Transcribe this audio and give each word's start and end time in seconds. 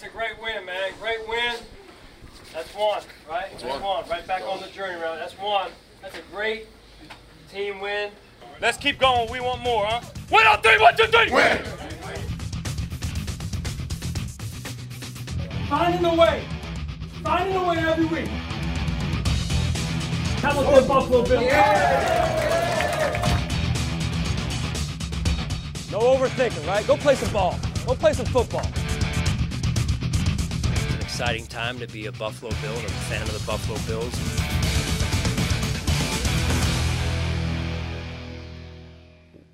that's 0.00 0.14
a 0.14 0.16
great 0.16 0.40
win, 0.40 0.64
man. 0.64 0.92
Great 1.00 1.26
win. 1.28 1.56
That's 2.54 2.72
one, 2.72 3.02
right? 3.28 3.50
That's, 3.50 3.62
that's 3.64 3.80
one. 3.80 3.82
one. 3.82 4.08
Right 4.08 4.24
back 4.28 4.42
on 4.42 4.60
the 4.60 4.68
journey 4.68 4.94
round. 4.94 5.18
That's 5.18 5.32
one. 5.34 5.72
That's 6.00 6.16
a 6.16 6.20
great 6.32 6.68
team 7.50 7.80
win. 7.80 8.12
Let's 8.60 8.78
keep 8.78 9.00
going. 9.00 9.28
We 9.30 9.40
want 9.40 9.60
more, 9.62 9.86
huh? 9.86 10.00
Win 10.30 10.46
on 10.46 10.62
three. 10.62 10.78
One, 10.78 10.96
two, 10.96 11.06
three. 11.06 11.32
Win. 11.32 11.64
Finding 15.68 16.04
a 16.04 16.14
way. 16.14 16.44
Finding 17.24 17.56
a 17.56 17.68
way 17.68 17.78
every 17.78 18.06
week. 18.06 18.28
How 20.38 20.60
about 20.60 20.80
the 20.80 20.86
Buffalo 20.86 21.24
Bills? 21.24 21.42
Yeah. 21.42 22.28
No 25.90 25.98
overthinking, 25.98 26.68
right? 26.68 26.86
Go 26.86 26.96
play 26.96 27.16
some 27.16 27.32
ball. 27.32 27.58
Go 27.84 27.94
play 27.96 28.12
some 28.12 28.26
football. 28.26 28.77
Exciting 31.18 31.48
time 31.48 31.80
to 31.80 31.86
be 31.88 32.06
a 32.06 32.12
Buffalo 32.12 32.52
Bill 32.62 32.76
and 32.76 32.84
a 32.84 32.90
fan 32.90 33.22
of 33.22 33.32
the 33.32 33.44
Buffalo 33.44 33.76
Bills. 33.88 34.14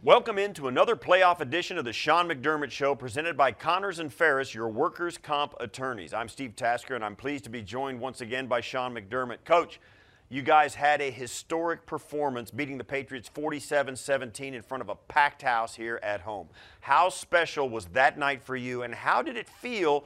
Welcome 0.02 0.36
into 0.36 0.68
another 0.68 0.94
playoff 0.94 1.40
edition 1.40 1.78
of 1.78 1.86
the 1.86 1.92
Sean 1.94 2.28
McDermott 2.28 2.70
Show 2.70 2.94
presented 2.94 3.34
by 3.38 3.50
Connors 3.52 3.98
and 3.98 4.12
Ferris, 4.12 4.54
your 4.54 4.68
workers' 4.68 5.16
comp 5.16 5.54
attorneys. 5.58 6.12
I'm 6.12 6.28
Steve 6.28 6.54
Tasker, 6.54 6.96
and 6.96 7.02
I'm 7.02 7.16
pleased 7.16 7.44
to 7.44 7.50
be 7.50 7.62
joined 7.62 7.98
once 7.98 8.20
again 8.20 8.46
by 8.46 8.60
Sean 8.60 8.94
McDermott. 8.94 9.46
Coach, 9.46 9.80
you 10.28 10.42
guys 10.42 10.74
had 10.74 11.00
a 11.00 11.10
historic 11.10 11.86
performance 11.86 12.50
beating 12.50 12.76
the 12.76 12.84
Patriots 12.84 13.30
47 13.30 13.96
17 13.96 14.52
in 14.52 14.60
front 14.60 14.82
of 14.82 14.90
a 14.90 14.96
packed 14.96 15.40
house 15.40 15.74
here 15.74 15.98
at 16.02 16.20
home. 16.20 16.48
How 16.82 17.08
special 17.08 17.70
was 17.70 17.86
that 17.86 18.18
night 18.18 18.42
for 18.42 18.54
you, 18.54 18.82
and 18.82 18.94
how 18.94 19.22
did 19.22 19.38
it 19.38 19.48
feel 19.48 20.04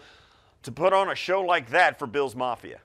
to 0.62 0.72
put 0.72 0.92
on 0.92 1.10
a 1.10 1.14
show 1.14 1.40
like 1.40 1.70
that 1.70 1.98
for 1.98 2.06
Bills 2.06 2.34
Mafia? 2.34 2.80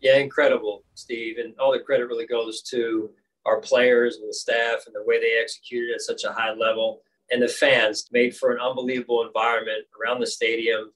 Yeah, 0.00 0.16
incredible, 0.16 0.84
Steve. 0.94 1.38
And 1.38 1.54
all 1.58 1.72
the 1.72 1.80
credit 1.80 2.06
really 2.06 2.26
goes 2.26 2.62
to 2.62 3.10
our 3.46 3.60
players 3.60 4.16
and 4.16 4.28
the 4.28 4.34
staff 4.34 4.86
and 4.86 4.94
the 4.94 5.04
way 5.04 5.20
they 5.20 5.38
executed 5.40 5.94
at 5.94 6.00
such 6.00 6.24
a 6.24 6.32
high 6.32 6.52
level. 6.52 7.02
And 7.30 7.42
the 7.42 7.48
fans 7.48 8.08
made 8.10 8.36
for 8.36 8.52
an 8.52 8.60
unbelievable 8.60 9.24
environment 9.26 9.86
around 10.00 10.20
the 10.20 10.26
stadium, 10.26 10.92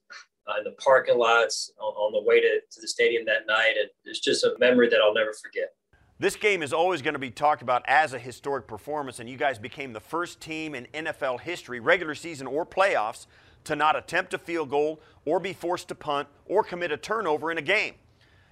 uh, 0.47 0.59
in 0.59 0.63
the 0.63 0.71
parking 0.71 1.17
lots, 1.17 1.71
on, 1.79 1.93
on 1.93 2.11
the 2.11 2.27
way 2.27 2.41
to, 2.41 2.59
to 2.71 2.81
the 2.81 2.87
stadium 2.87 3.25
that 3.25 3.47
night. 3.47 3.75
And 3.79 3.89
it's 4.05 4.19
just 4.19 4.43
a 4.43 4.55
memory 4.59 4.89
that 4.89 4.99
I'll 5.01 5.13
never 5.13 5.33
forget. 5.33 5.73
This 6.17 6.37
game 6.37 6.63
is 6.63 6.71
always 6.71 7.01
going 7.01 7.13
to 7.13 7.19
be 7.19 7.29
talked 7.29 7.61
about 7.61 7.83
as 7.87 8.13
a 8.13 8.19
historic 8.19 8.67
performance, 8.67 9.19
and 9.19 9.29
you 9.29 9.35
guys 9.35 9.59
became 9.59 9.91
the 9.91 9.99
first 9.99 10.39
team 10.39 10.73
in 10.73 10.87
NFL 10.93 11.41
history, 11.41 11.81
regular 11.81 12.15
season 12.15 12.47
or 12.47 12.65
playoffs, 12.65 13.27
to 13.65 13.75
not 13.75 13.95
attempt 13.95 14.33
a 14.33 14.37
field 14.37 14.69
goal 14.69 14.99
or 15.25 15.39
be 15.39 15.53
forced 15.53 15.87
to 15.89 15.95
punt 15.95 16.27
or 16.45 16.63
commit 16.63 16.91
a 16.91 16.97
turnover 16.97 17.51
in 17.51 17.57
a 17.57 17.61
game. 17.61 17.95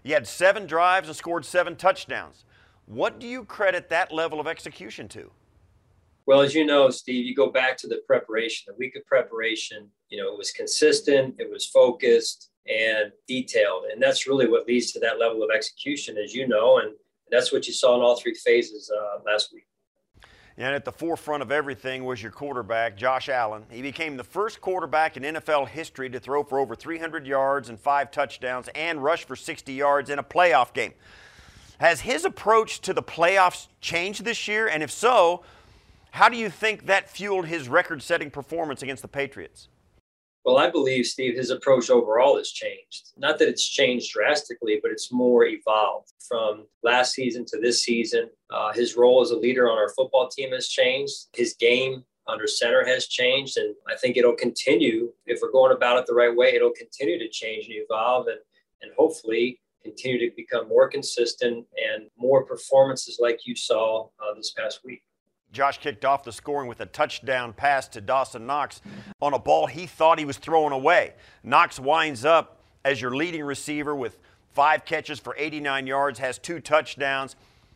You 0.03 0.14
had 0.14 0.28
seven 0.28 0.66
drives 0.66 1.08
and 1.08 1.16
scored 1.16 1.45
seven 1.45 1.75
touchdowns. 1.75 2.45
What 2.86 3.19
do 3.19 3.28
you 3.28 3.45
credit 3.45 3.89
that 3.89 4.11
level 4.11 4.39
of 4.39 4.47
execution 4.47 5.08
to? 5.09 5.31
Well, 6.25 6.41
as 6.41 6.56
you 6.56 6.66
know, 6.66 6.89
Steve, 6.89 7.25
you 7.25 7.36
go 7.36 7.52
back 7.52 7.78
to 7.78 7.88
the 7.88 8.02
preparation, 8.08 8.66
the 8.67 8.78
week 8.78 8.95
of 8.95 9.06
preparation, 9.06 9.89
you 10.09 10.22
know, 10.22 10.31
it 10.31 10.38
was 10.38 10.52
consistent, 10.52 11.36
it 11.38 11.50
was 11.52 11.66
focused 11.66 12.50
and 12.67 13.11
detailed. 13.28 13.86
And 13.91 14.02
that's 14.02 14.25
really 14.28 14.47
what 14.47 14.67
leads 14.67 14.91
to 14.94 15.00
that 15.02 15.19
level 15.19 15.44
of 15.44 15.50
execution, 15.53 16.17
as 16.17 16.34
you 16.34 16.47
know. 16.47 16.80
And 16.80 16.94
that's 17.30 17.52
what 17.52 17.67
you 17.67 17.73
saw 17.73 17.95
in 17.95 18.02
all 18.02 18.16
three 18.16 18.36
phases 18.36 18.89
uh, 18.89 19.19
last 19.25 19.52
week. 19.53 19.67
And 20.57 20.75
at 20.75 20.85
the 20.85 20.91
forefront 20.91 21.41
of 21.41 21.51
everything 21.51 22.05
was 22.05 22.21
your 22.21 22.31
quarterback, 22.31 22.95
Josh 22.95 23.27
Allen. 23.27 23.63
He 23.71 23.81
became 23.81 24.17
the 24.17 24.23
first 24.23 24.61
quarterback 24.61 25.17
in 25.17 25.23
NFL 25.23 25.67
history 25.67 26.09
to 26.11 26.19
throw 26.19 26.43
for 26.43 26.59
over 26.59 26.75
300 26.75 27.25
yards 27.25 27.69
and 27.69 27.79
five 27.79 28.11
touchdowns 28.11 28.69
and 28.75 29.03
rush 29.03 29.25
for 29.25 29.35
60 29.35 29.73
yards 29.73 30.11
in 30.11 30.19
a 30.19 30.23
playoff 30.23 30.73
game. 30.73 30.93
Has 31.79 32.01
his 32.01 32.23
approach 32.23 32.81
to 32.81 32.93
the 32.93 33.01
playoffs 33.01 33.67
changed 33.81 34.23
this 34.23 34.47
year? 34.47 34.67
And 34.67 34.83
if 34.83 34.91
so, 34.91 35.44
how 36.11 36.29
do 36.29 36.38
you 36.38 36.51
think 36.51 36.85
that 36.85 37.09
fueled 37.09 37.47
his 37.47 37.67
record 37.67 38.03
setting 38.03 38.29
performance 38.29 38.83
against 38.83 39.01
the 39.01 39.07
Patriots? 39.07 39.69
Well, 40.45 40.57
I 40.57 40.69
believe, 40.69 41.05
Steve, 41.05 41.37
his 41.37 41.51
approach 41.51 41.89
overall 41.89 42.37
has 42.37 42.49
changed. 42.49 43.11
Not 43.17 43.39
that 43.39 43.47
it's 43.47 43.67
changed 43.67 44.11
drastically, 44.11 44.79
but 44.81 44.91
it's 44.91 45.11
more 45.11 45.45
evolved 45.45 46.11
from 46.27 46.65
last 46.83 47.13
season 47.13 47.45
to 47.45 47.59
this 47.59 47.83
season. 47.83 48.29
Uh, 48.49 48.73
his 48.73 48.97
role 48.97 49.21
as 49.21 49.31
a 49.31 49.37
leader 49.37 49.69
on 49.69 49.77
our 49.77 49.89
football 49.89 50.27
team 50.27 50.51
has 50.51 50.67
changed. 50.67 51.13
His 51.33 51.53
game 51.53 52.03
under 52.27 52.47
center 52.47 52.85
has 52.85 53.07
changed. 53.07 53.57
And 53.57 53.73
I 53.87 53.95
think 53.95 54.17
it'll 54.17 54.35
continue, 54.35 55.13
if 55.25 55.39
we're 55.41 55.51
going 55.51 55.75
about 55.75 55.97
it 55.97 56.05
the 56.07 56.13
right 56.13 56.35
way, 56.35 56.53
it'll 56.53 56.71
continue 56.71 57.19
to 57.19 57.29
change 57.29 57.67
and 57.67 57.75
evolve. 57.75 58.27
And, 58.27 58.39
and 58.81 58.91
hopefully, 58.97 59.61
continue 59.81 60.29
to 60.29 60.35
become 60.35 60.67
more 60.67 60.87
consistent 60.87 61.65
and 61.93 62.09
more 62.17 62.45
performances 62.45 63.19
like 63.21 63.45
you 63.45 63.55
saw 63.55 64.07
uh, 64.19 64.33
this 64.35 64.51
past 64.51 64.79
week. 64.83 65.03
Josh 65.53 65.78
kicked 65.78 66.03
off 66.03 66.24
the 66.24 66.31
scoring 66.31 66.68
with 66.68 66.81
a 66.81 66.88
touchdown 66.88 67.53
pass 67.53 67.88
to 67.90 68.02
Dawson 68.02 68.47
Knox 68.47 68.81
on 69.22 69.34
a 69.34 69.40
ball 69.40 69.68
he 69.68 69.86
thought 69.86 70.18
he 70.18 70.25
was 70.25 70.38
throwing 70.38 70.74
away. 70.74 71.14
Knox 71.44 71.80
winds 71.80 72.25
up 72.25 72.58
as 72.84 73.00
your 73.00 73.16
leading 73.16 73.44
receiver 73.44 73.96
with 73.96 74.18
five 74.52 74.84
catches 74.84 75.19
for 75.19 75.36
89 75.38 75.86
yards, 75.86 76.18
has 76.19 76.40
two 76.40 76.59
touchdowns. 76.59 77.36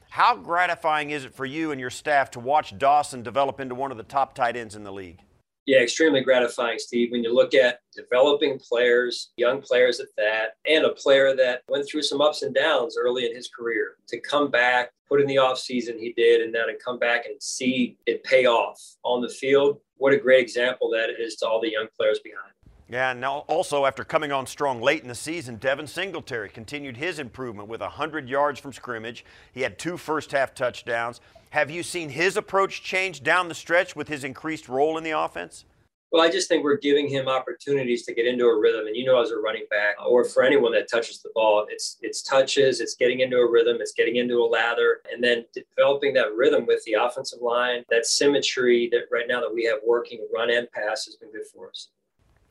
How 0.09 0.35
gratifying 0.35 1.11
is 1.11 1.23
it 1.23 1.33
for 1.35 1.45
you 1.45 1.71
and 1.71 1.79
your 1.79 1.91
staff 1.91 2.31
to 2.31 2.39
watch 2.39 2.77
Dawson 2.77 3.21
develop 3.21 3.59
into 3.59 3.75
one 3.75 3.91
of 3.91 3.97
the 3.97 4.03
top 4.03 4.33
tight 4.33 4.55
ends 4.55 4.75
in 4.75 4.83
the 4.83 4.91
league? 4.91 5.19
Yeah, 5.67 5.79
extremely 5.79 6.21
gratifying, 6.21 6.79
Steve. 6.79 7.11
When 7.11 7.25
you 7.25 7.35
look 7.35 7.53
at 7.53 7.81
developing 7.93 8.57
players, 8.57 9.31
young 9.35 9.61
players 9.61 9.99
at 9.99 10.07
that, 10.15 10.51
and 10.65 10.85
a 10.85 10.91
player 10.91 11.35
that 11.35 11.63
went 11.67 11.85
through 11.85 12.03
some 12.03 12.21
ups 12.21 12.41
and 12.41 12.55
downs 12.55 12.97
early 12.97 13.25
in 13.25 13.35
his 13.35 13.49
career, 13.49 13.97
to 14.07 14.17
come 14.21 14.49
back, 14.49 14.91
put 15.09 15.19
in 15.19 15.27
the 15.27 15.35
offseason 15.35 15.99
he 15.99 16.13
did, 16.15 16.39
and 16.39 16.55
then 16.55 16.67
to 16.67 16.75
come 16.81 16.97
back 16.97 17.25
and 17.25 17.35
see 17.43 17.97
it 18.05 18.23
pay 18.23 18.45
off 18.45 18.81
on 19.03 19.21
the 19.21 19.27
field, 19.27 19.81
what 19.97 20.13
a 20.13 20.17
great 20.17 20.41
example 20.41 20.89
that 20.91 21.09
is 21.19 21.35
to 21.35 21.45
all 21.45 21.59
the 21.59 21.71
young 21.71 21.87
players 21.97 22.19
behind. 22.19 22.53
Yeah, 22.89 23.11
and 23.11 23.25
also 23.25 23.85
after 23.85 24.05
coming 24.05 24.31
on 24.31 24.47
strong 24.47 24.81
late 24.81 25.01
in 25.01 25.09
the 25.09 25.15
season, 25.15 25.57
Devin 25.57 25.87
Singletary 25.87 26.49
continued 26.49 26.95
his 26.95 27.19
improvement 27.19 27.67
with 27.67 27.81
100 27.81 28.29
yards 28.29 28.61
from 28.61 28.71
scrimmage. 28.71 29.25
He 29.51 29.61
had 29.61 29.77
two 29.77 29.97
first 29.97 30.31
half 30.31 30.53
touchdowns. 30.53 31.19
Have 31.49 31.69
you 31.69 31.83
seen 31.83 32.09
his 32.09 32.37
approach 32.37 32.83
change 32.83 33.23
down 33.23 33.49
the 33.49 33.55
stretch 33.55 33.95
with 33.95 34.07
his 34.07 34.23
increased 34.23 34.69
role 34.69 34.97
in 34.97 35.03
the 35.03 35.11
offense? 35.11 35.65
Well, 36.11 36.23
I 36.23 36.29
just 36.29 36.47
think 36.47 36.63
we're 36.63 36.77
giving 36.77 37.09
him 37.09 37.27
opportunities 37.27 38.05
to 38.05 38.13
get 38.13 38.25
into 38.25 38.45
a 38.45 38.57
rhythm. 38.57 38.87
And 38.87 38.95
you 38.95 39.03
know, 39.03 39.21
as 39.21 39.31
a 39.31 39.37
running 39.37 39.65
back, 39.69 39.95
or 40.05 40.23
for 40.23 40.41
anyone 40.41 40.71
that 40.71 40.89
touches 40.89 41.21
the 41.21 41.29
ball, 41.35 41.65
it's 41.69 41.97
it's 42.01 42.21
touches, 42.21 42.79
it's 42.79 42.95
getting 42.95 43.19
into 43.19 43.35
a 43.37 43.49
rhythm, 43.49 43.77
it's 43.81 43.91
getting 43.91 44.15
into 44.15 44.35
a 44.35 44.47
lather, 44.47 45.01
and 45.11 45.21
then 45.21 45.43
developing 45.53 46.13
that 46.13 46.33
rhythm 46.33 46.65
with 46.65 46.81
the 46.85 46.93
offensive 46.93 47.41
line, 47.41 47.83
that 47.89 48.05
symmetry 48.05 48.87
that 48.93 49.07
right 49.11 49.27
now 49.27 49.41
that 49.41 49.53
we 49.53 49.65
have 49.65 49.79
working 49.85 50.25
run 50.33 50.49
and 50.49 50.71
pass 50.71 51.05
has 51.05 51.17
been 51.17 51.31
good 51.33 51.45
for 51.53 51.69
us. 51.69 51.89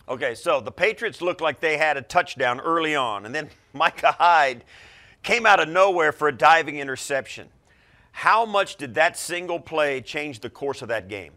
Okay, 0.09 0.37
so 0.37 0.61
the 0.61 0.71
Patriots 0.71 1.21
looked 1.21 1.41
like 1.41 1.59
they 1.59 1.77
had 1.77 1.97
a 1.97 2.03
touchdown 2.03 2.61
early 2.61 2.94
on, 2.94 3.27
and 3.27 3.34
then 3.34 3.50
Micah 3.72 4.12
Hyde 4.12 4.65
came 5.22 5.47
out 5.47 5.61
of 5.61 5.69
nowhere 5.69 6.12
for 6.12 6.28
a 6.28 6.33
diving 6.33 6.78
interception. 6.78 7.49
How 8.12 8.47
much 8.47 8.77
did 8.77 8.95
that 8.95 9.19
single 9.19 9.59
play 9.59 10.00
change 10.00 10.41
the 10.41 10.49
course 10.49 10.81
of 10.81 10.89
that 10.89 11.09
game? 11.09 11.33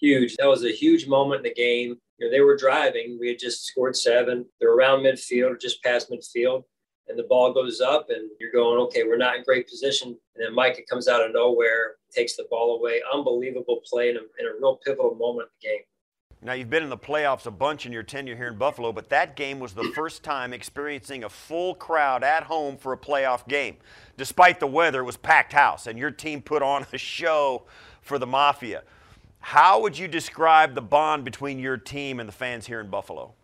Huge. 0.00 0.36
That 0.36 0.46
was 0.46 0.64
a 0.64 0.70
huge 0.70 1.06
moment 1.06 1.38
in 1.38 1.42
the 1.42 1.54
game. 1.54 1.96
You 2.18 2.26
know, 2.26 2.30
they 2.30 2.40
were 2.40 2.56
driving. 2.56 3.18
We 3.20 3.28
had 3.28 3.38
just 3.38 3.66
scored 3.66 3.96
seven. 3.96 4.46
They're 4.60 4.72
around 4.72 5.00
midfield 5.00 5.50
or 5.50 5.56
just 5.56 5.82
past 5.82 6.10
midfield. 6.10 6.64
And 7.08 7.18
the 7.18 7.24
ball 7.24 7.52
goes 7.52 7.80
up, 7.80 8.06
and 8.10 8.30
you're 8.40 8.52
going, 8.52 8.78
okay, 8.82 9.04
we're 9.04 9.16
not 9.16 9.36
in 9.36 9.44
great 9.44 9.68
position. 9.68 10.08
And 10.08 10.44
then 10.44 10.54
Micah 10.54 10.82
comes 10.88 11.08
out 11.08 11.24
of 11.24 11.32
nowhere, 11.32 11.96
takes 12.10 12.36
the 12.36 12.46
ball 12.50 12.78
away. 12.78 13.00
Unbelievable 13.12 13.80
play 13.84 14.10
in 14.10 14.16
a, 14.16 14.20
in 14.40 14.46
a 14.46 14.54
real 14.58 14.78
pivotal 14.84 15.14
moment 15.14 15.48
in 15.48 15.58
the 15.60 15.68
game. 15.68 15.84
Now, 16.46 16.52
you've 16.52 16.70
been 16.70 16.84
in 16.84 16.90
the 16.90 16.96
playoffs 16.96 17.46
a 17.46 17.50
bunch 17.50 17.86
in 17.86 17.92
your 17.92 18.04
tenure 18.04 18.36
here 18.36 18.46
in 18.46 18.56
Buffalo, 18.56 18.92
but 18.92 19.08
that 19.08 19.34
game 19.34 19.58
was 19.58 19.74
the 19.74 19.90
first 19.96 20.22
time 20.22 20.52
experiencing 20.52 21.24
a 21.24 21.28
full 21.28 21.74
crowd 21.74 22.22
at 22.22 22.44
home 22.44 22.76
for 22.76 22.92
a 22.92 22.96
playoff 22.96 23.48
game. 23.48 23.78
Despite 24.16 24.60
the 24.60 24.68
weather, 24.68 25.00
it 25.00 25.04
was 25.04 25.16
packed 25.16 25.54
house, 25.54 25.88
and 25.88 25.98
your 25.98 26.12
team 26.12 26.40
put 26.40 26.62
on 26.62 26.86
a 26.92 26.98
show 26.98 27.64
for 28.00 28.20
the 28.20 28.28
Mafia. 28.28 28.84
How 29.40 29.80
would 29.82 29.98
you 29.98 30.06
describe 30.06 30.76
the 30.76 30.82
bond 30.82 31.24
between 31.24 31.58
your 31.58 31.78
team 31.78 32.20
and 32.20 32.28
the 32.28 32.32
fans 32.32 32.64
here 32.64 32.78
in 32.78 32.90
Buffalo? 32.90 33.34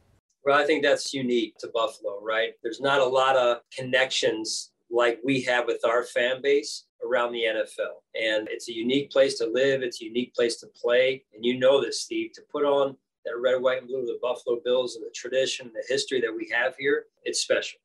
Well, 0.44 0.56
I 0.56 0.64
think 0.64 0.84
that's 0.84 1.12
unique 1.12 1.58
to 1.58 1.70
Buffalo, 1.74 2.22
right? 2.22 2.52
There's 2.62 2.80
not 2.80 3.00
a 3.00 3.04
lot 3.04 3.34
of 3.34 3.62
connections 3.76 4.70
like 4.92 5.18
we 5.24 5.40
have 5.42 5.66
with 5.66 5.84
our 5.84 6.04
fan 6.04 6.40
base 6.40 6.84
around 7.04 7.32
the 7.32 7.42
NFL. 7.42 8.00
And 8.14 8.48
it's 8.50 8.68
a 8.68 8.72
unique 8.72 9.10
place 9.10 9.38
to 9.38 9.46
live, 9.46 9.82
it's 9.82 10.00
a 10.02 10.04
unique 10.04 10.34
place 10.34 10.56
to 10.60 10.66
play. 10.68 11.24
And 11.34 11.44
you 11.44 11.58
know 11.58 11.82
this, 11.82 12.00
Steve, 12.00 12.32
to 12.34 12.42
put 12.50 12.64
on 12.64 12.96
that 13.24 13.38
red, 13.40 13.62
white, 13.62 13.78
and 13.78 13.88
blue 13.88 14.00
of 14.00 14.06
the 14.06 14.18
Buffalo 14.20 14.60
Bills 14.64 14.96
and 14.96 15.04
the 15.04 15.10
tradition, 15.14 15.70
the 15.74 15.84
history 15.88 16.20
that 16.20 16.34
we 16.34 16.50
have 16.52 16.74
here, 16.76 17.06
it's 17.24 17.40
special. 17.40 17.78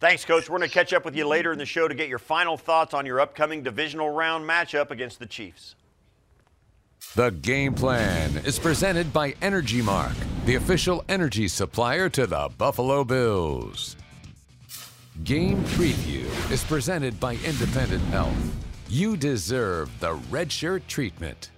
Thanks, 0.00 0.24
Coach. 0.24 0.48
We're 0.48 0.58
going 0.58 0.68
to 0.68 0.74
catch 0.74 0.92
up 0.92 1.04
with 1.04 1.14
you 1.14 1.28
later 1.28 1.52
in 1.52 1.58
the 1.58 1.66
show 1.66 1.86
to 1.86 1.94
get 1.94 2.08
your 2.08 2.18
final 2.18 2.56
thoughts 2.56 2.94
on 2.94 3.06
your 3.06 3.20
upcoming 3.20 3.62
divisional 3.62 4.10
round 4.10 4.48
matchup 4.48 4.90
against 4.90 5.18
the 5.18 5.26
Chiefs. 5.26 5.76
The 7.14 7.30
game 7.30 7.74
plan 7.74 8.38
is 8.38 8.58
presented 8.58 9.12
by 9.12 9.34
Energy 9.42 9.82
Mark, 9.82 10.14
the 10.46 10.54
official 10.54 11.04
energy 11.08 11.46
supplier 11.46 12.08
to 12.08 12.26
the 12.26 12.50
Buffalo 12.56 13.04
Bills. 13.04 13.96
Game 15.22 15.62
preview 15.64 16.21
is 16.52 16.62
presented 16.62 17.18
by 17.18 17.32
Independent 17.46 18.02
Health. 18.10 18.36
You 18.86 19.16
deserve 19.16 19.88
the 20.00 20.12
red 20.30 20.52
shirt 20.52 20.86
treatment. 20.86 21.50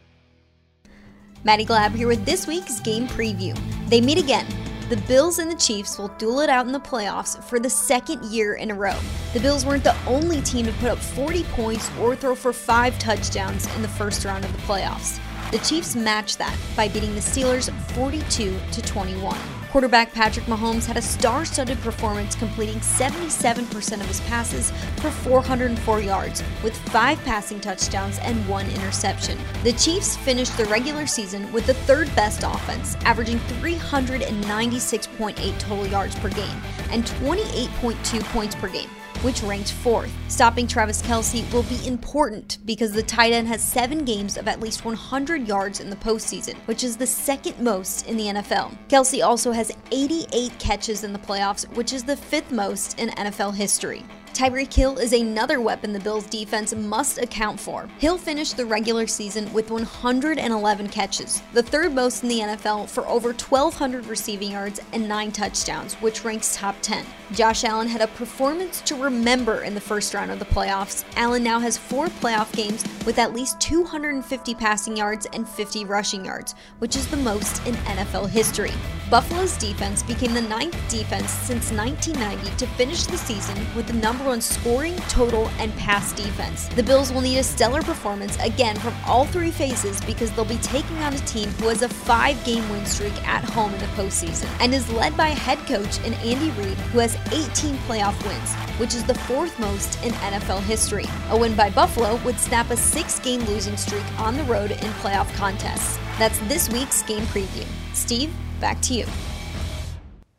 Maddie 1.43 1.67
Glab 1.67 1.91
here 1.97 2.07
with 2.07 2.25
this 2.25 2.47
week's 2.47 2.79
game 2.79 3.09
preview. 3.09 3.59
They 3.89 4.01
meet 4.01 4.19
again. 4.19 4.47
The 4.91 4.97
Bills 5.09 5.41
and 5.41 5.51
the 5.51 5.57
Chiefs 5.57 5.99
will 5.99 6.13
duel 6.17 6.41
it 6.41 6.49
out 6.49 6.67
in 6.67 6.73
the 6.73 6.79
playoffs 6.79 7.43
for 7.43 7.59
the 7.59 7.69
second 7.69 8.25
year 8.27 8.55
in 8.55 8.71
a 8.71 8.75
row. 8.75 8.97
The 9.33 9.41
Bills 9.41 9.67
weren't 9.67 9.83
the 9.83 9.97
only 10.07 10.41
team 10.43 10.65
to 10.67 10.73
put 10.75 10.91
up 10.91 10.99
40 10.99 11.43
points 11.43 11.91
or 11.99 12.15
throw 12.15 12.37
for 12.37 12.53
five 12.53 12.97
touchdowns 13.01 13.67
in 13.75 13.83
the 13.83 13.89
first 13.89 14.25
round 14.25 14.45
of 14.45 14.53
the 14.53 14.59
playoffs. 14.59 15.19
The 15.51 15.59
Chiefs 15.59 15.97
matched 15.97 16.39
that 16.39 16.57
by 16.77 16.87
beating 16.87 17.15
the 17.15 17.21
Steelers 17.21 17.69
42 17.95 18.57
to 18.71 18.83
21. 18.83 19.64
Quarterback 19.75 20.13
Patrick 20.13 20.47
Mahomes 20.47 20.87
had 20.87 20.97
a 20.97 21.03
star 21.03 21.45
studded 21.45 21.81
performance, 21.81 22.37
completing 22.37 22.79
77% 22.79 24.01
of 24.01 24.07
his 24.07 24.21
passes 24.21 24.71
for 24.99 25.11
404 25.11 26.01
yards, 26.01 26.45
with 26.63 26.77
five 26.91 27.19
passing 27.25 27.59
touchdowns 27.59 28.21
and 28.21 28.49
one 28.49 28.71
interception. 28.71 29.37
The 29.65 29.73
Chiefs 29.73 30.17
finished 30.17 30.57
the 30.57 30.67
regular 30.67 31.09
season 31.09 31.53
with 31.53 31.67
the 31.67 31.75
third 31.75 32.07
best 32.15 32.45
offense, 32.45 32.95
averaging 33.05 33.41
396.8 33.61 35.59
total 35.59 35.89
yards 35.89 36.17
per 36.21 36.29
game 36.29 36.63
and 36.93 37.05
28.2 37.05 38.23
points 38.27 38.55
per 38.55 38.69
game 38.69 38.91
which 39.25 39.43
ranked 39.43 39.73
fourth. 39.73 40.13
Stopping 40.29 40.67
Travis 40.67 41.01
Kelce 41.01 41.51
will 41.53 41.63
be 41.65 41.87
important 41.87 42.59
because 42.67 42.93
the 42.93 43.03
tight 43.03 43.33
end 43.33 43.49
has 43.49 43.63
seven 43.63 44.05
games 44.05 44.37
of 44.37 44.47
at 44.47 44.61
least 44.61 44.85
100 44.85 45.49
yards 45.49 45.81
in 45.81 45.89
the 45.89 45.97
postseason, 45.97 46.55
which 46.67 46.85
is 46.85 46.97
the 46.97 47.07
second 47.07 47.59
most 47.59 48.07
in 48.07 48.19
the 48.19 48.27
NFL. 48.27 48.77
Kelce 48.89 49.25
also 49.25 49.51
has 49.51 49.73
88 49.91 50.59
catches 50.59 51.05
in 51.05 51.15
the 51.15 51.19
playoffs, 51.19 51.67
which 51.75 51.95
is 51.95 52.05
the 52.05 52.17
fifth 52.17 52.53
most 52.53 52.99
in 52.99 53.09
NFL 53.09 53.55
history. 53.55 54.05
Tyreek 54.35 54.75
Hill 54.75 54.99
is 54.99 55.13
another 55.13 55.61
weapon 55.61 55.93
the 55.93 56.01
Bills 56.01 56.27
defense 56.27 56.75
must 56.75 57.19
account 57.19 57.61
for. 57.61 57.89
Hill 57.99 58.19
finished 58.19 58.57
the 58.57 58.67
regular 58.67 59.07
season 59.07 59.51
with 59.53 59.71
111 59.71 60.89
catches, 60.89 61.41
the 61.53 61.63
third 61.63 61.95
most 61.95 62.25
in 62.25 62.29
the 62.29 62.41
NFL 62.41 62.89
for 62.89 63.07
over 63.07 63.29
1,200 63.29 64.07
receiving 64.07 64.51
yards 64.51 64.81
and 64.93 65.09
9 65.09 65.31
touchdowns, 65.31 65.95
which 65.95 66.25
ranks 66.25 66.57
top 66.57 66.75
10. 66.83 67.07
Josh 67.31 67.63
Allen 67.63 67.87
had 67.87 68.01
a 68.01 68.09
performance 68.09 68.81
to 68.81 68.97
remember 68.97 69.63
in 69.63 69.73
the 69.73 69.81
first 69.81 70.13
round 70.15 70.33
of 70.33 70.41
the 70.41 70.45
playoffs. 70.45 71.05
Allen 71.15 71.45
now 71.45 71.61
has 71.61 71.79
four 71.79 72.07
playoff 72.07 72.53
games 72.53 72.85
with 73.07 73.21
at 73.21 73.35
least 73.35 73.61
250 73.61 74.55
passing 74.57 74.97
yards 74.97 75.27
and 75.33 75.49
50 75.49 75.85
rushing 75.85 76.25
yards, 76.25 76.57
which 76.81 76.97
is 76.97 77.07
the 77.07 77.17
most 77.17 77.65
in 77.69 77.75
NFL 77.75 78.29
history. 78.29 78.73
Buffalo's 79.11 79.57
defense 79.59 80.03
became 80.03 80.35
the 80.35 80.43
ninth 80.43 80.77
defense 80.89 81.31
since 81.31 81.71
1990 81.71 82.57
to 82.57 82.67
finish 82.75 83.05
the 83.05 83.17
season 83.17 83.57
with 83.77 83.87
the 83.87 83.93
number 83.93 84.24
one 84.25 84.41
scoring, 84.41 84.97
total, 85.09 85.49
and 85.59 85.75
pass 85.77 86.13
defense. 86.13 86.69
The 86.69 86.83
Bills 86.83 87.13
will 87.13 87.21
need 87.21 87.39
a 87.39 87.43
stellar 87.43 87.83
performance 87.83 88.37
again 88.43 88.77
from 88.77 88.95
all 89.07 89.27
three 89.27 89.51
phases 89.51 90.01
because 90.03 90.33
they'll 90.33 90.45
be 90.45 90.59
taking 90.59 90.97
on 90.99 91.15
a 91.15 91.19
team 91.19 91.49
who 91.51 91.69
has 91.69 91.83
a 91.83 91.89
five 91.89 92.43
game 92.45 92.69
win 92.71 92.85
streak 92.87 93.15
at 93.29 93.45
home 93.45 93.73
in 93.75 93.81
the 93.81 93.87
postseason 93.87 94.49
and 94.61 94.75
is 94.75 94.91
led 94.91 95.17
by 95.17 95.29
head 95.29 95.59
coach 95.67 95.99
in 96.05 96.15
Andy 96.15 96.51
Reid, 96.53 96.79
who 96.93 96.99
has 96.99 97.17
18 97.33 97.77
playoff 97.87 98.21
wins, 98.27 98.55
which 98.81 98.95
is 98.95 99.05
the 99.05 99.15
fourth 99.15 99.59
most 99.59 100.03
in 100.05 100.13
NFL 100.13 100.63
history. 100.63 101.05
A 101.31 101.39
win 101.39 101.55
by 101.55 101.71
Buffalo 101.71 102.17
would 102.25 102.39
snap 102.39 102.71
a 102.71 102.77
six 102.77 103.21
game 103.21 103.43
losing 103.45 103.77
streak 103.77 104.05
on 104.19 104.37
the 104.37 104.45
road 104.45 104.71
in 104.71 104.91
playoff 105.03 105.33
contests. 105.35 105.99
That's 106.19 106.39
this 106.49 106.69
week's 106.69 107.03
game 107.03 107.23
preview. 107.27 107.67
Steve, 107.93 108.33
back 108.61 108.81
to 108.83 108.95
you. 108.95 109.07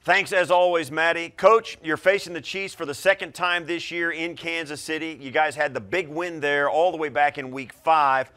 Thanks 0.06 0.32
as 0.34 0.52
always, 0.52 0.92
Maddie. 0.92 1.30
Coach, 1.30 1.80
you're 1.82 1.98
facing 1.98 2.34
the 2.34 2.42
Chiefs 2.42 2.76
for 2.76 2.86
the 2.86 2.94
second 2.94 3.34
time 3.34 3.66
this 3.66 3.90
year 3.90 4.12
in 4.12 4.36
Kansas 4.36 4.80
City. 4.80 5.18
You 5.20 5.32
guys 5.32 5.56
had 5.56 5.74
the 5.74 5.80
big 5.80 6.08
win 6.08 6.40
there 6.42 6.70
all 6.70 6.92
the 6.92 6.98
way 6.98 7.10
back 7.10 7.40
in 7.40 7.50
week 7.50 7.74
five. 7.74 8.32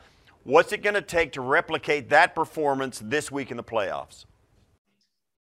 What's 0.45 0.73
it 0.73 0.83
going 0.83 0.95
to 0.95 1.03
take 1.03 1.33
to 1.33 1.43
replicate 1.43 2.09
that 2.09 2.35
performance 2.35 3.03
this 3.05 3.31
week 3.31 3.51
in 3.51 3.59
the 3.59 3.63
playoffs? 3.63 4.25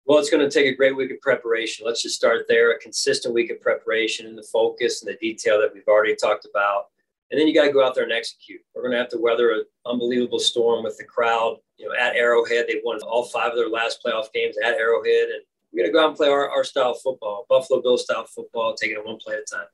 Well, 0.08 0.18
it's 0.18 0.32
going 0.32 0.44
to 0.44 0.50
take 0.50 0.66
a 0.66 0.76
great 0.76 0.98
week 0.98 1.12
of 1.12 1.22
preparation. 1.22 1.86
Let's 1.86 2.02
just 2.02 2.16
start 2.16 2.48
there. 2.50 2.72
A 2.72 2.80
consistent 2.80 3.36
week 3.36 3.52
of 3.52 3.62
preparation 3.62 4.26
and 4.26 4.36
the 4.36 4.48
focus 4.52 5.04
and 5.04 5.14
the 5.14 5.18
detail 5.18 5.62
that 5.62 5.72
we've 5.72 5.88
already 5.88 6.16
talked 6.16 6.48
about. 6.50 6.88
And 7.30 7.40
then 7.40 7.48
you 7.48 7.54
got 7.54 7.66
to 7.66 7.72
go 7.72 7.86
out 7.86 7.94
there 7.94 8.06
and 8.06 8.12
execute. 8.12 8.62
We're 8.74 8.82
going 8.82 8.94
to 8.94 8.98
have 8.98 9.10
to 9.10 9.20
weather 9.22 9.52
an 9.52 9.66
unbelievable 9.86 10.40
storm 10.40 10.84
with 10.84 10.98
the 10.98 11.04
crowd. 11.04 11.58
You 11.78 11.90
know, 11.90 11.96
at 11.96 12.16
Arrowhead, 12.16 12.66
they've 12.68 12.82
won 12.84 13.02
all 13.02 13.26
five 13.26 13.52
of 13.52 13.58
their 13.58 13.70
last 13.70 14.00
playoff 14.04 14.34
games 14.34 14.56
at 14.66 14.74
Arrowhead, 14.74 15.30
and 15.30 15.44
we're 15.72 15.84
going 15.84 15.90
to 15.90 15.94
go 15.94 16.04
out 16.04 16.10
and 16.10 16.18
play 16.18 16.30
our, 16.30 16.50
our 16.50 16.64
style 16.64 16.92
of 16.92 17.02
football, 17.02 17.46
Buffalo 17.50 17.82
Bill 17.82 17.98
style 17.98 18.26
football, 18.26 18.74
taking 18.74 18.98
it 18.98 19.06
one 19.06 19.18
play 19.18 19.36
at 19.36 19.42
a 19.42 19.56
time. 19.56 19.68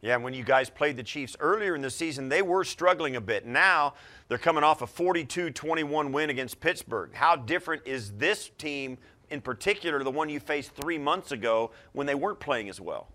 Yeah, 0.00 0.16
when 0.16 0.34
you 0.34 0.42
guys 0.42 0.68
played 0.68 0.96
the 0.96 1.04
Chiefs 1.04 1.36
earlier 1.38 1.76
in 1.76 1.80
the 1.80 1.90
season, 1.90 2.28
they 2.28 2.42
were 2.42 2.64
struggling 2.64 3.14
a 3.14 3.20
bit. 3.20 3.46
Now 3.46 3.94
they're 4.28 4.36
coming 4.36 4.64
off 4.64 4.82
a 4.82 4.86
42 4.86 5.50
21 5.50 6.10
win 6.10 6.28
against 6.28 6.58
Pittsburgh. 6.58 7.10
How 7.14 7.36
different 7.36 7.86
is 7.86 8.10
this 8.12 8.50
team, 8.58 8.98
in 9.30 9.40
particular, 9.40 10.02
the 10.02 10.10
one 10.10 10.28
you 10.28 10.40
faced 10.40 10.74
three 10.74 10.98
months 10.98 11.30
ago 11.30 11.70
when 11.92 12.08
they 12.08 12.16
weren't 12.16 12.40
playing 12.40 12.68
as 12.68 12.80
well? 12.80 13.08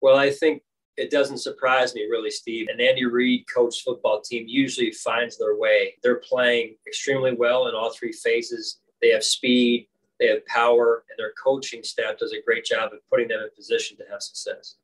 Well, 0.00 0.16
I 0.16 0.30
think 0.30 0.62
it 0.96 1.10
doesn't 1.10 1.38
surprise 1.38 1.96
me 1.96 2.02
really, 2.08 2.30
Steve. 2.30 2.68
An 2.68 2.80
Andy 2.80 3.04
Reid 3.04 3.44
coach 3.52 3.82
football 3.82 4.20
team 4.20 4.44
usually 4.46 4.92
finds 4.92 5.36
their 5.36 5.56
way. 5.56 5.94
They're 6.04 6.20
playing 6.20 6.76
extremely 6.86 7.32
well 7.32 7.66
in 7.66 7.74
all 7.74 7.90
three 7.90 8.12
phases. 8.12 8.78
They 9.02 9.08
have 9.08 9.24
speed, 9.24 9.88
they 10.20 10.28
have 10.28 10.44
power, 10.46 11.04
and 11.10 11.18
their 11.18 11.32
coaching 11.42 11.82
staff 11.82 12.18
does 12.18 12.32
a 12.32 12.42
great 12.42 12.64
job 12.64 12.92
of 12.92 13.00
putting 13.10 13.28
them 13.28 13.40
in 13.40 13.48
position 13.56 13.96
to 13.96 14.04
have 14.10 14.22
success. 14.22 14.76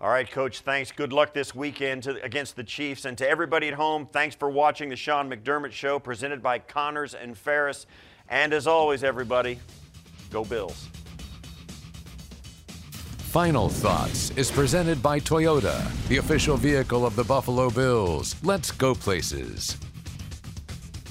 All 0.00 0.10
right, 0.10 0.30
Coach, 0.30 0.60
thanks. 0.60 0.92
Good 0.92 1.12
luck 1.12 1.32
this 1.32 1.54
weekend 1.54 2.02
to, 2.02 2.22
against 2.22 2.54
the 2.54 2.64
Chiefs. 2.64 3.06
And 3.06 3.16
to 3.18 3.28
everybody 3.28 3.68
at 3.68 3.74
home, 3.74 4.06
thanks 4.12 4.36
for 4.36 4.50
watching 4.50 4.90
the 4.90 4.96
Sean 4.96 5.30
McDermott 5.30 5.72
Show 5.72 5.98
presented 5.98 6.42
by 6.42 6.58
Connors 6.58 7.14
and 7.14 7.36
Ferris. 7.36 7.86
And 8.28 8.52
as 8.52 8.66
always, 8.66 9.02
everybody, 9.02 9.58
go 10.30 10.44
Bills. 10.44 10.88
Final 13.18 13.68
Thoughts 13.68 14.30
is 14.36 14.50
presented 14.50 15.02
by 15.02 15.18
Toyota, 15.18 15.90
the 16.08 16.18
official 16.18 16.56
vehicle 16.56 17.06
of 17.06 17.16
the 17.16 17.24
Buffalo 17.24 17.70
Bills. 17.70 18.36
Let's 18.42 18.70
go 18.70 18.94
places. 18.94 19.76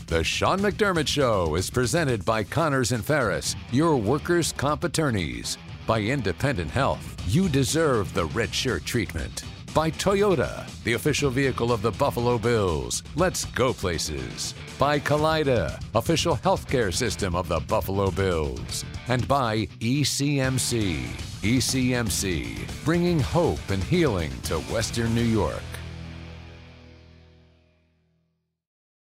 The 0.08 0.24
Sean 0.24 0.60
McDermott 0.60 1.08
Show 1.08 1.56
is 1.56 1.72
presented 1.72 2.24
by 2.24 2.44
Connors 2.44 2.92
and 2.92 3.04
Ferris, 3.04 3.56
your 3.72 3.98
workers' 3.98 4.52
comp 4.52 4.84
attorneys. 4.84 5.58
By 5.88 6.02
Independent 6.02 6.70
Health, 6.70 7.04
you 7.28 7.50
deserve 7.50 8.14
the 8.14 8.26
red 8.26 8.54
shirt 8.54 8.86
treatment. 8.86 9.46
By 9.74 9.90
Toyota, 9.90 10.70
the 10.84 10.94
official 10.94 11.32
vehicle 11.32 11.72
of 11.72 11.82
the 11.82 11.90
Buffalo 11.90 12.38
Bills. 12.38 13.02
Let's 13.16 13.46
go 13.46 13.74
places. 13.74 14.54
By 14.78 15.00
Kaleida, 15.00 15.84
official 15.96 16.36
healthcare 16.38 16.94
system 16.94 17.34
of 17.34 17.48
the 17.48 17.62
Buffalo 17.62 18.12
Bills. 18.12 18.86
And 19.08 19.28
by 19.28 19.66
ECMC. 19.80 21.00
ECMC, 21.42 22.86
bringing 22.86 23.20
hope 23.20 23.70
and 23.70 23.84
healing 23.84 24.32
to 24.44 24.60
Western 24.72 25.16
New 25.16 25.24
York. 25.24 25.64